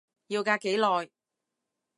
[0.29, 1.11] 要隔幾耐？